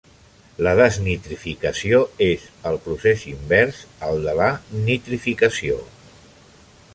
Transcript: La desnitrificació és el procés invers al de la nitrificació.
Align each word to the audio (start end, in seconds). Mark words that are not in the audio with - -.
La 0.67 0.71
desnitrificació 0.77 1.99
és 2.27 2.47
el 2.69 2.79
procés 2.85 3.27
invers 3.33 3.83
al 4.09 4.19
de 4.29 4.35
la 4.41 4.49
nitrificació. 4.89 5.79